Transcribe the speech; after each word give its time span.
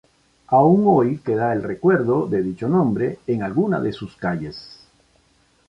Aún 0.47 0.85
hoy 0.87 1.19
queda 1.19 1.53
el 1.53 1.61
recuerdo 1.61 2.25
de 2.25 2.41
dicho 2.41 2.67
nombre 2.67 3.19
en 3.27 3.43
alguna 3.43 3.79
de 3.79 3.93
sus 3.93 4.15
calles. 4.15 4.79